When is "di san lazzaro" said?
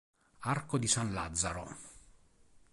0.79-1.77